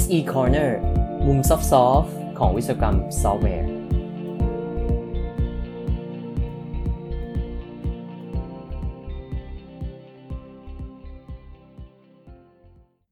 [0.00, 0.70] SE Corner
[1.26, 3.68] มุมซอฟต์ของวิศวกรรมซอฟต์แวร์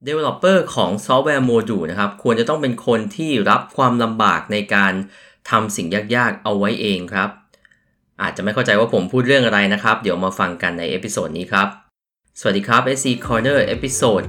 [0.06, 4.92] Developer ของซอฟต์แวร์โมดูลนะครับ ควรจะต้องเป็นคนที่รับความลำบากในการ
[5.50, 5.86] ทำสิ่ง
[6.16, 7.30] ยากๆ เอาไว้เองครับ
[8.22, 11.83] อาจจะไม่เข้าใจว่าผมพูดเรื่องอะไรนะครับ เดี๋ยวมาฟังกันใน episode นี้ครับ
[12.40, 14.22] สวัสดีครับ SE Corner episode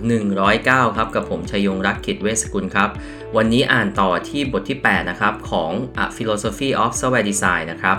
[0.43, 2.89] 109 ครับ กับผมชยงรักกิจเวสกุลครับ
[3.35, 5.71] วันนี้อ่านต่อที่บทที่ 8 นะครับ ของ
[6.03, 7.97] A Philosophy of Software Design นะครับ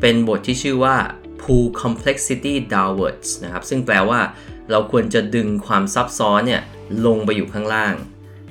[0.00, 0.96] เป็นบทที่ชื่อว่า
[1.42, 4.20] Pull Complexity Downwards นะครับ ซึ่งแปลว่า
[4.70, 6.62] เราควรจะดึงความซับซ้อนเนี่ย
[7.06, 7.94] ลงไปอยู่ข้างล่าง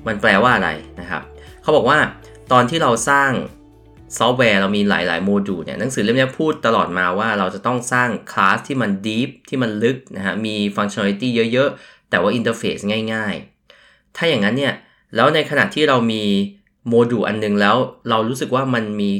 [0.08, 1.22] มันแปลว่าอะไรนะครับ
[1.62, 2.00] เขาบอกว่า
[2.52, 3.32] ตอนที่เราสร้าง
[4.18, 12.78] ซอฟต์แวร์เรามีหลาย ๆ โมดูลเนี่ยหนังสือเล่มนี้พูดตลอดมาว่าเราจะต้องสร้างคลาสที่มัน deep ที่มันลึกนะฮะมี functionality เยอะ ๆ แต่ว่า interface
[13.14, 13.36] ง่าย
[13.76, 14.74] ๆ ถ้าอย่างนั้นเนี่ย
[15.16, 16.24] แล้วในขณะที่เรามี
[16.88, 17.76] โมดูลอันนึงแล้ว
[18.10, 19.12] เรารู้สึกว่ามันมี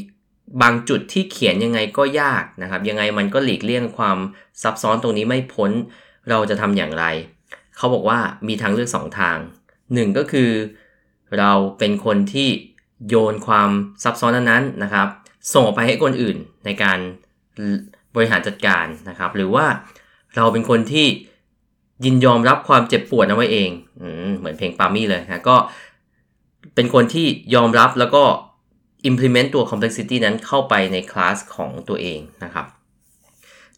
[0.62, 4.18] บางจุดที่เขียนยังไงก็ยากนะครับ ยังไงมันก็หลีกเลี่ยงความ
[4.62, 5.72] ซับซ้อนตรงนี้ไม่พ้น
[6.30, 7.06] เราจะทำอย่างไร
[7.78, 9.38] เขาบอกว่ามีทางเลือก 2 ทาง
[9.78, 10.50] 1 ก็คือ
[11.38, 12.50] เราเป็นคนที่
[13.10, 13.70] โยนความ
[14.04, 15.08] ซับซ้อนนั้นๆนะครับ
[15.52, 17.00] ส่งออกไปให้คนอื่นในการ
[18.16, 19.66] บริหารจัดการนะครับ หรือว่า
[20.36, 21.08] เราเป็นคนที่
[22.06, 23.70] ยินยอมรับความเจ็บปวดเอาไว้เอง
[24.02, 24.04] อ
[24.38, 25.58] เหมือนเพลงปามี่เลยนะก็
[26.76, 28.24] เป็นคนที่ยอมรับแล้วก็
[29.10, 32.66] implement ตัว complexity นั้นเข้าไปในคลาสของตัวเองนะครับ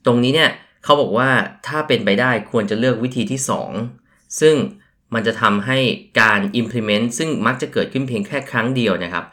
[0.06, 0.52] ตรงนี้เนี่ย
[0.84, 1.30] เขาบอกว่า
[1.68, 3.40] ถ้าเป็นไปได้ควรจะเลือกวิธีที่
[3.86, 4.56] 2 ซึ่ง
[5.14, 5.80] มันจะทำให้
[6.22, 9.26] การ implement ซึ่งมักจะเกิดขึ้นเพียงแค่ครั้งเดียวนะครับ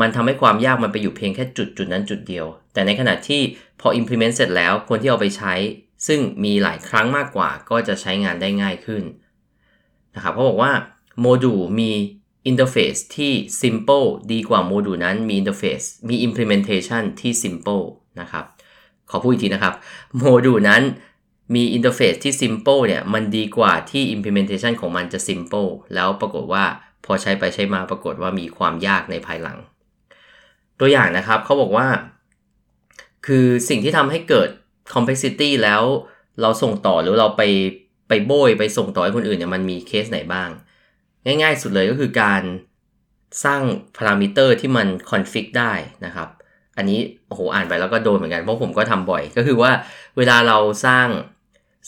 [0.00, 3.40] มันทำให้ความยากมันไปอยู่เพียงแค่จุดจุดนั้นจุดเดียว แต่ในขณะที่
[3.80, 5.54] พอ implement เสร็จแล้วคนที่เอาไปใช้
[6.06, 9.02] ซึ่งมีหลายครั้งมากกว่าก็จะใช้งานได้ง่ายขึ้น
[10.14, 10.72] นะครับเขาบอกว่า
[11.20, 11.92] โมดูลมี
[12.46, 17.84] interface ที่ simple ดีกว่าโมดูลนั้นมี interface มี implementation ที่ simple
[18.20, 18.44] นะครับ
[19.10, 19.74] ขอพูดอีกทีนะครับ
[20.18, 20.82] โมดูลนั้น
[21.54, 26.64] มี interface ที่ simple เนี่ย มันดีกว่าที่ implementation ของมันจะ simple แล้วปรากฏว่า
[27.04, 29.58] พอใช้ไปใช้มาปรากฏว่ามีความยากในภายหลัง
[30.80, 31.86] ตัวอย่างนะครับเขาบอกว่า
[33.26, 34.48] คือสิ่งที่ทำให้เกิด
[34.94, 35.82] complexity แล้ว
[36.40, 37.42] เราส่งต่อหรือเราไป
[38.08, 40.50] ไปโบยไปส่งต่อให้คนอื่นเนี่ยมันมีเคสไหนบ้าง
[41.24, 42.42] ง่ายๆ สุดเลยก็คือการ
[43.44, 43.62] สร้าง
[43.96, 45.72] พารามิเตอร์ที่มัน config ได้
[46.04, 46.28] นะครับ
[46.76, 49.70] อันนี้โอ้โหอ่านไปแล้วก็โดนเหมือนกันเพราะผมก็ทำบ่อย ก็คือว่า
[50.16, 51.08] เวลาเราสร้าง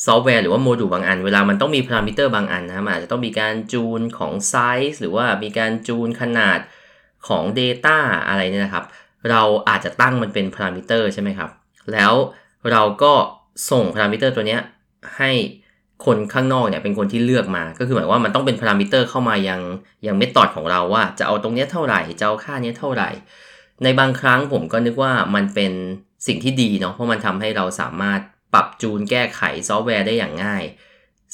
[0.04, 4.54] ซอฟต์แวร์หรือว่าโมดูลบางอัน เวลามันต้องมีพารามิเตอร์บางอันนะมันอาจจะต้องมีการจูนของไซ
[4.90, 6.58] ส์หรือว่ามีการจูนขนาด
[7.28, 7.98] ของ Data
[8.28, 8.84] อะไรเนี่ยนะครับ
[9.30, 11.50] เราอาจจะตั้งมันเป็นพารามิเตอร์ใช่ไหมครับ
[11.92, 12.12] แล้ว
[12.70, 13.12] เราก็
[13.70, 14.58] ส่งพารามิเตอร์ตัวนี้
[15.16, 15.30] ให้
[16.06, 19.60] คนข้างนอกเนี่ยเป็นคนที่เลือกมา ก็คือหมายว่ามันต้องเป็นพารามิเตอร์เข้ามายัง
[20.06, 23.10] ยัง method ของเราว่าจะเอาตรงนี้เท่าไหร่ จะเอาค่านี้เท่าไหร่
[23.82, 25.72] ในบางครั้งผมก็นึกว่ามันเป็น
[26.26, 28.20] สิ่งที่ดีเนาะ เพราะมันทำให้เราสามารถ
[28.56, 30.64] ปรับจูนแก้ไขซอฟต์แวร์ได้อย่างง่าย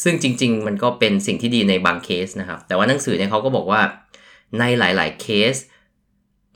[0.02, 3.82] ซึ่งจริง ๆ มันก็เป็นสิ่งที่ดีในบางเคสนะครับ แต่ว่าหนังสือเนี่ยเขาก็บอกว่า
[4.58, 5.54] ในหลาย ๆ เคส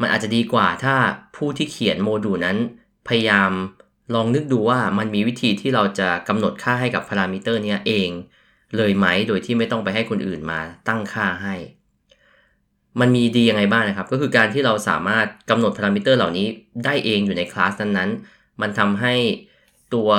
[0.00, 0.94] มันอาจจะดีกว่าถ้า
[1.36, 2.56] ผู้ที่เขียนโมดูลนั้น
[3.08, 3.50] พยายาม
[4.14, 8.08] ลองนึกดูว่ามันมีวิธีที่เราจะกำหนดค่าให้กับพารามิเตอร์นี้เอง
[8.76, 11.54] เลยไหมโดยที่ไม่ต้องไปให้คนอื่นมาตั้งค่าให้
[13.00, 16.46] มันมีดียังไงบ้างนะครับ ก็คือการที่เราสามารถกำหนดพารามิเตอร์เหล่านี้
[16.84, 19.14] ได้เองอยู่ในคลาสนั้นๆ มันทำให้
[19.94, 20.10] ตัว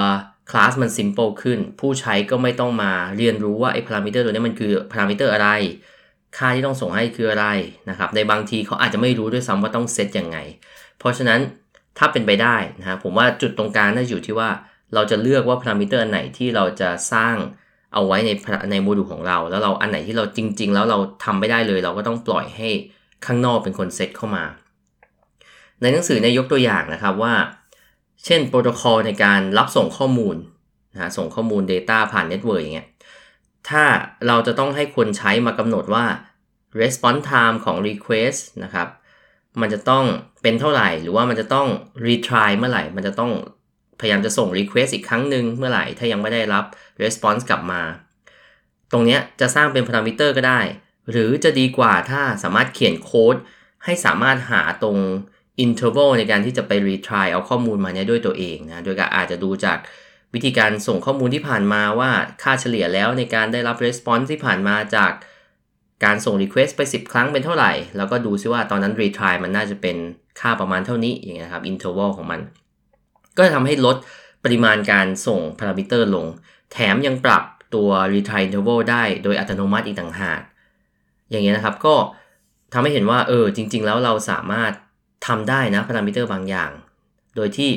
[0.49, 5.49] คลาสมัน simple ขึ้น ผู้ใช้ก็ไม่ต้องมาเรียนรู้ว่าไอ้พารามิเตอร์ตัวนี้มันคือพารามิเตอร์อะไร
[6.37, 7.47] ค่าที่ต้องส่งให้คืออะไร
[7.89, 10.37] นะครับในบางทีเขาอาจจะไม่รู้ด้วยซ้ำว่าต้องเซตยังไง
[10.99, 11.39] เพราะฉะนั้น
[11.97, 14.49] ถ้าเป็นไปได้นะผมว่าจุดตรงกลางน่าอยู่ที่ว่า
[14.93, 17.35] เราจะเลือกว่าพารามิเตอร์อันไหนที่เราจะสร้าง
[17.93, 18.29] เอาไว้ใน
[18.71, 22.69] ในโมดูลของเรา แล้วเราอันไหนที่เราจริง ๆ แล้วเราทำไม่ได้เลย เราก็ต้องปล่อยให้
[23.25, 24.43] ข้างนอกเป็นคนเซตเข้ามา
[25.81, 27.33] ในหนังสือในยกตัวอย่างนะครับว่า
[28.25, 30.35] เช่นโปรโตคอลในการรับส่งข้อมูล
[30.93, 32.87] นะส่งข้อมูล Data ผ่านเน็ตเวิร์กอย่างเงี้ย
[33.69, 33.83] ถ้า
[34.27, 36.05] เราจะต้องให้คนใช้มากำหนดว่า
[36.81, 38.87] response time ของ request นะครับ
[39.61, 40.05] มันจะต้อง
[40.41, 41.67] เป็นเท่าไหร่ หรือว่ามันจะต้อง
[42.07, 43.31] retry เมื่อไหร่ มันจะต้อง
[43.99, 46.65] พยายามจะส่ง request อีกครั้งหนึ่งเมื่อไหร่ ถ้ายังไม่ได้รับ
[47.03, 47.81] response กลับมา
[48.91, 50.61] ตรงนี้จะสร้างเป็นพารามิเตอร์ก็ได้
[51.11, 53.35] หรือจะดีกว่าถ้าสามารถเขียนโค้ด
[53.85, 54.97] ให้สามารถหาตรง
[55.61, 59.77] interval ในการที่จะไป retry เอาข้อมูลมาเนี่ยด้วยตัวเองนะ โดยการอาจจะดูจาก
[60.33, 62.11] วิธีการส่งข้อมูลที่ผ่านมาว่า
[62.43, 65.11] ค่าเฉลี่ยแล้วในการได้รับ response ที่ผ่านมาจาก
[66.05, 69.97] การส่ง Request ไป 10 ครั้งเป็นเท่าไหร่ แล้วก็ดูซิว่าตอนนั้น retry มันน่าจะเป็น
[70.39, 72.39] ค่าประมาณเท่านี้อย่างเงี้ยครับ interval ของมัน
[73.37, 73.95] ก็จะทำให้ลด
[74.43, 76.25] ปริมาณการส่งพารามิเตอร์ลง
[76.71, 77.43] แถมยังปรับ
[77.75, 80.41] ตัว retry interval ได้โดยอัตโนมัติอีกต่างหาก
[81.29, 81.95] อย่างเงี้ยนะครับก็
[82.73, 84.71] ทำให้เห็นว่าเออจริง ๆ แล้วเราสามารถ
[85.25, 86.71] ทำได้นะพารามิเตอร์บางอย่าง
[87.35, 87.69] โดยที่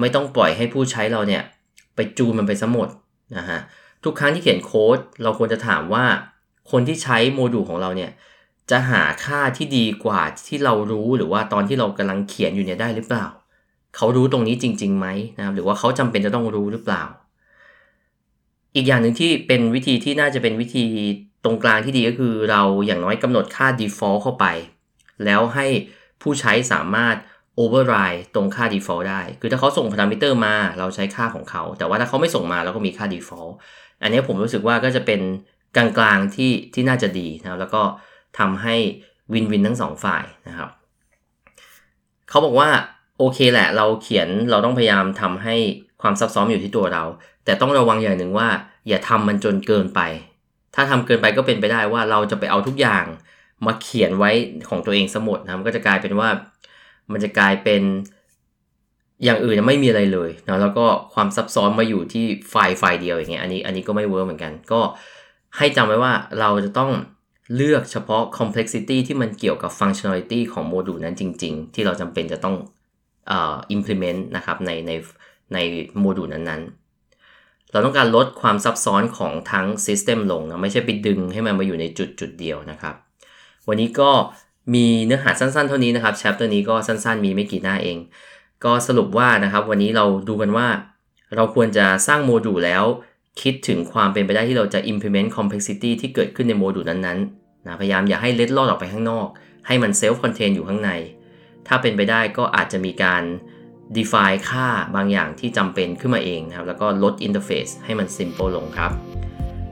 [0.00, 1.42] ไม่ต้องปล่อยให้ผู้ใช้เราเนี่ย
[1.94, 2.88] ไปจูนมันไปซะหมด
[3.36, 3.58] นะฮะ
[4.04, 6.04] ทุกครั้งที่เขียนโค้ดเราควรจะถามว่า
[6.70, 8.10] คนที่ใช้โมดูลของเราเนี่ย
[8.70, 13.26] จะหาค่าที่ดีกว่าที่เรารู้หรือว่าตอนที่เรากำลังเขียนอยู่เนี่ยได้หรือเปล่า
[13.96, 15.06] เขารู้ตรงนี้จริงๆไหม
[15.38, 17.02] นะครับหรือว่าเขาจำเป็นจะต้องรู้หรือเปล่า
[18.74, 20.84] อีกอย่างหนึ่งที่เป็นวิธีที่น่าจะเป็นวิธี
[21.44, 24.46] ตรงกลางที่ดีก็คือเราอย่างน้อยกำหนดค่า default เข้าไป
[25.24, 25.66] แล้วให้
[26.22, 27.16] ผู้ใช้สามารถ
[27.62, 33.52] override ตรงค่า default ได้ คือถ้าเขาส่งพารามิเตอร์มาเราใช้ค่าของเขา แต่ว่าถ้าเขาไม่ส่งมาเราก็มีค่า default
[34.02, 35.20] อันนี้ผมรู้สึกว่าก็จะเป็น
[35.76, 35.86] กลา
[36.16, 37.82] งๆที่ที่น่าจะดีนะแล้วก็
[38.38, 38.76] ทำให้
[39.32, 40.70] win-win ทั้งสองฝ่ายนะครับ
[42.28, 42.68] เขาบอกว่า
[43.18, 45.56] โอเคแหละเราเขียนเราต้องพยายามทำให้
[46.02, 47.04] ความซับซ้อนอยู่ที่ตัวเรา
[47.44, 48.48] แต่ต้องระวังอย่างหนึ่งว่า
[48.88, 50.00] อย่าทำมันจนเกินไป
[50.74, 53.04] ถ้าทำเกินไปก็เป็นไปได้ว่าเราจะไปเอาทุกอย่าง
[53.66, 54.30] มาเขียนไว้
[54.68, 56.28] ของตัวเองหมดนะมันก็จะกลายเป็นว่า
[57.12, 57.82] มันจะกลายเป็น
[59.24, 64.80] อย่างอื่นไม่มีอะไรเลยนะแล้วก็ความซับซ้อนมาอยู่ที่ไฟล์ไฟล์เดียวอย่างเงี้ยอันนี้อันนี้ก็ไม่ work เหมือนกัน ก็
[65.56, 66.90] ให้จำไว้ว่าเราจะต้อง
[67.56, 72.56] เลือกเฉพาะ complexity ที่มันเกี่ยวกับ functionality ของโมดูลนั้นจริง ๆ ที่เราจำเป็นจะต้อง
[73.28, 74.92] เอ่อ implement นะครับในใน
[75.54, 75.58] ใน
[76.00, 82.94] โมดูลนั้นๆ เราต้องการลดความซับซ้อนของทั้ง system ลงนะไม่ใช่ไปดึงให้มันมาอยู่ในจุดจุดเดียวนะครับ
[83.68, 84.10] วันนี้ก็
[84.74, 87.98] มีเนื้อหาสั้นๆ เท่านี้นะครับ chapter นี้ก็สั้นๆ มีไม่กี่หน้าเอง
[88.64, 90.66] ก็สรุปว่านะครับ วันนี้เราดูกันว่า
[91.34, 92.84] เราควรจะสร้างโมดูลแล้ว
[93.42, 99.26] คิดถึงความเป็นไปได้ที่เราจะ implement complexity ที่เกิดขึ้นในโมดูลนั้นๆนะพยายามอย่าให้เล็ดลอดออกไปข้างนอก
[99.66, 100.90] ให้มัน self contain อยู่ข้างใน
[101.66, 103.22] ถ้าเป็นไปได้ก็อาจจะมีการ
[103.96, 104.66] define ค่า
[104.96, 108.90] บางอย่างที่จำเป็นขึ้นมาเองนะครับ แล้วก็ลด interface ให้มัน simple ลงครับ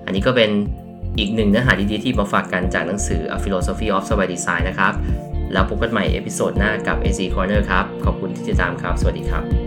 [0.04, 0.50] อันนี้ก็เป็น
[1.18, 4.92] อีกหนึ่งเนื้อหาดีๆที่มาฝากกันจากหนังสือ A Philosophy of Software Design นะครับ
[5.52, 9.63] แล้วพบกันใหม่ episode หน้ากับ SE Corner ครับ ขอบคุณที่ติดตามครับ สวัสดีครับ